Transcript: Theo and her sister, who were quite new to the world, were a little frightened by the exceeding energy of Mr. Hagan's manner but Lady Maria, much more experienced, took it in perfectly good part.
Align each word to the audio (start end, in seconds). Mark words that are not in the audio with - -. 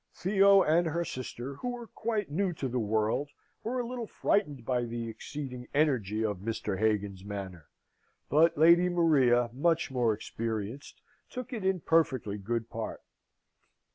Theo 0.15 0.63
and 0.63 0.87
her 0.87 1.05
sister, 1.05 1.53
who 1.57 1.69
were 1.73 1.85
quite 1.85 2.31
new 2.31 2.53
to 2.53 2.67
the 2.67 2.79
world, 2.79 3.29
were 3.63 3.79
a 3.79 3.85
little 3.85 4.07
frightened 4.07 4.65
by 4.65 4.81
the 4.83 5.07
exceeding 5.07 5.67
energy 5.75 6.25
of 6.25 6.39
Mr. 6.39 6.79
Hagan's 6.79 7.23
manner 7.23 7.67
but 8.27 8.57
Lady 8.57 8.89
Maria, 8.89 9.51
much 9.53 9.91
more 9.91 10.11
experienced, 10.11 11.03
took 11.29 11.53
it 11.53 11.63
in 11.63 11.81
perfectly 11.81 12.39
good 12.39 12.67
part. 12.67 13.01